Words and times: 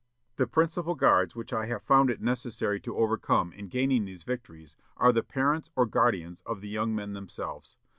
The 0.37 0.47
principal 0.47 0.95
guards 0.95 1.35
which 1.35 1.53
I 1.53 1.67
have 1.67 1.83
found 1.83 2.09
it 2.09 2.21
necessary 2.23 2.79
to 2.79 2.97
overcome 2.97 3.53
in 3.53 3.67
gaining 3.67 4.05
these 4.05 4.23
victories 4.23 4.75
are 4.97 5.11
the 5.13 5.21
parents 5.21 5.69
or 5.75 5.85
guardians 5.85 6.41
of 6.47 6.59
the 6.59 6.69
young 6.69 6.95
men 6.95 7.13
themselves. 7.13 7.77